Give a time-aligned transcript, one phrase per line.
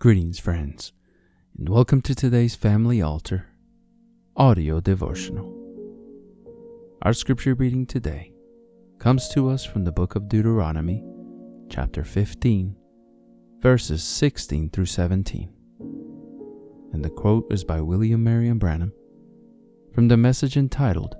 [0.00, 0.94] Greetings, friends,
[1.58, 3.48] and welcome to today's Family Altar
[4.34, 5.54] audio devotional.
[7.02, 8.32] Our scripture reading today
[8.98, 11.04] comes to us from the book of Deuteronomy,
[11.68, 12.74] chapter 15,
[13.60, 15.52] verses 16 through 17.
[16.94, 18.94] And the quote is by William Marion Branham
[19.92, 21.14] from the message entitled,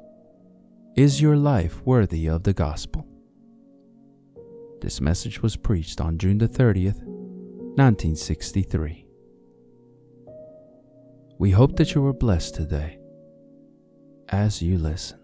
[0.97, 3.07] Is Your Life Worthy of the Gospel?
[4.81, 7.10] This message was preached on June the 30th,
[7.81, 9.07] 1963.
[11.39, 12.99] We hope that you were blessed today
[14.29, 15.19] as you listen.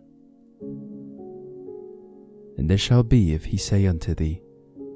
[2.56, 4.40] And it shall be if he say unto thee,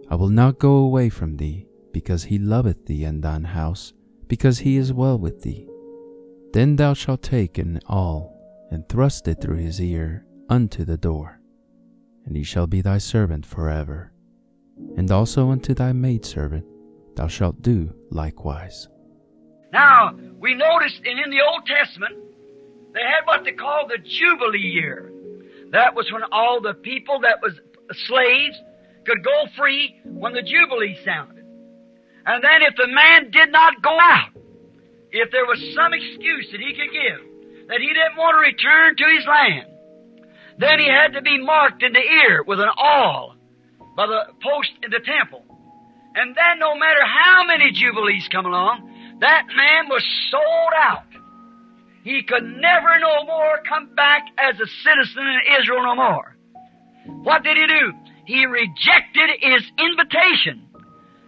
[0.09, 3.93] I will not go away from thee, because he loveth thee and thine house,
[4.27, 5.69] because he is well with thee.
[6.55, 8.35] Then thou shalt take an awl,
[8.71, 11.43] and thrust it through his ear unto the door,
[12.25, 14.15] and he shall be thy servant forever.
[14.97, 16.65] And also unto thy maidservant
[17.17, 18.89] thou shalt do likewise.
[19.73, 22.17] Now, we noticed in, in the Old Testament,
[22.93, 25.13] they had what they called the Jubilee year.
[25.71, 27.55] That was when all the people that was
[28.07, 28.57] slaves
[29.05, 31.45] could go free when the Jubilee sounded.
[32.27, 34.31] And then if the man did not go out,
[35.13, 38.97] if there was some excuse that he could give, that he didn't want to return
[38.97, 39.67] to his land,
[40.59, 43.35] then he had to be marked in the ear with an awl
[43.97, 45.45] by the post in the temple.
[46.15, 51.05] And then no matter how many jubilees come along, that man was sold out.
[52.03, 56.37] He could never no more come back as a citizen in Israel no more.
[57.23, 57.93] What did he do?
[58.25, 60.67] He rejected his invitation.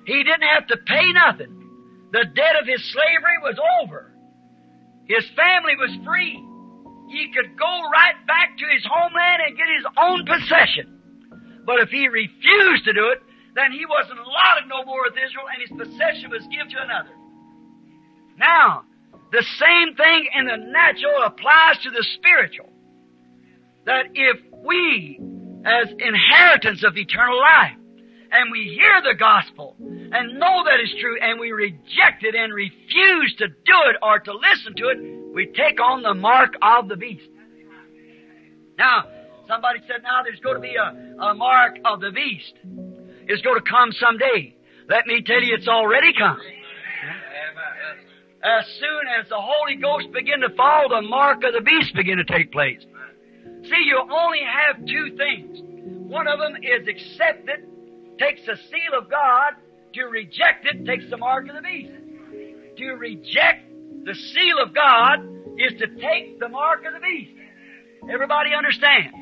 [0.06, 1.58] He didn't have to pay nothing.
[2.12, 4.12] The debt of his slavery was over.
[5.06, 6.42] His family was free.
[7.10, 10.98] He could go right back to his homeland and get his own possession.
[11.66, 13.22] But if he refused to do it,
[13.55, 17.12] then he wasn't allotted no more with Israel and his possession was given to another.
[18.39, 18.84] Now,
[19.31, 22.69] the same thing in the natural applies to the spiritual.
[23.84, 25.19] That if we,
[25.65, 27.77] as inheritance of eternal life,
[28.32, 32.53] and we hear the gospel and know that it's true and we reject it and
[32.53, 36.88] refuse to do it or to listen to it, we take on the mark of
[36.88, 37.28] the beast.
[38.78, 39.04] Now,
[39.47, 42.54] somebody said now there's going to be a, a mark of the beast.
[43.28, 44.55] It's going to come someday.
[44.88, 46.38] Let me tell you, it's already come.
[48.43, 52.19] As soon as the Holy Ghost begin to fall, the mark of the beast begin
[52.19, 52.81] to take place.
[53.62, 55.60] See, you only have two things.
[56.10, 57.65] One of them is accept it,
[58.19, 59.54] takes the seal of God.
[59.94, 61.93] To reject it takes the mark of the beast.
[62.78, 63.71] To reject
[64.04, 65.21] the seal of God
[65.59, 67.33] is to take the mark of the beast.
[68.10, 69.12] Everybody understand?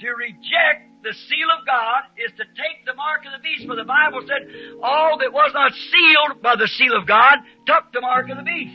[0.00, 3.78] To reject the seal of God is to take the mark of the beast, for
[3.78, 4.50] the Bible said,
[4.82, 8.42] all that was not sealed by the seal of God took the mark of the
[8.42, 8.74] beast.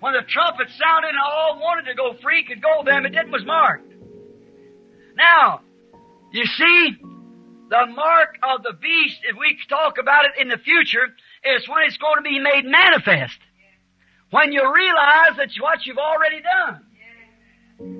[0.00, 3.32] When the trumpet sounded and all wanted to go free could go, them it didn't
[3.32, 3.88] was marked.
[5.16, 5.60] Now,
[6.32, 11.08] you see, the mark of the beast, if we talk about it in the future,
[11.56, 13.38] is when it's going to be made manifest.
[14.30, 16.84] When you realize that's what you've already done.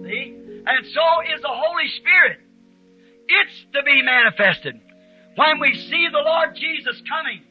[0.04, 0.36] See?
[0.66, 2.40] And so is the Holy Spirit.
[3.30, 4.80] It's to be manifested.
[5.36, 7.42] When we see the Lord Jesus coming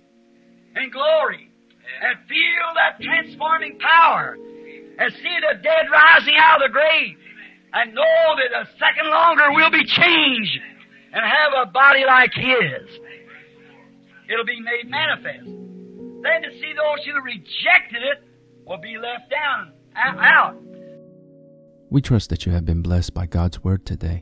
[0.75, 1.49] in glory
[2.03, 4.37] and feel that transforming power
[4.99, 7.17] and see the dead rising out of the grave
[7.73, 10.59] and know that a second longer we'll be changed
[11.13, 12.89] and have a body like His.
[14.29, 15.45] It'll be made manifest.
[15.45, 18.23] Then to see those who rejected it
[18.65, 20.55] will be left down, out.
[21.89, 24.21] We trust that you have been blessed by God's Word today.